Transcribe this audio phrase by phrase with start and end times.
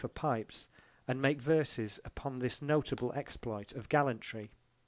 [0.01, 0.67] for pipes
[1.07, 4.49] and make verses upon this notable exploit of gallantry.